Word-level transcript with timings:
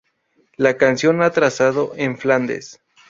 La 0.57 0.77
canción 0.77 1.21
ha 1.21 1.29
trazado 1.29 1.93
en 1.95 2.17
Flandes. 2.17 2.79